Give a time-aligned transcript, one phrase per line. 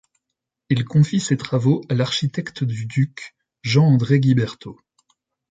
[0.69, 4.79] Ils confient ces travaux à l'architecte du duc, Jean-André Guiberto.